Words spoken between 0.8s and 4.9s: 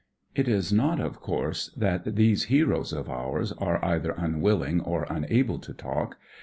of course, that these heroes of ours are either unwilling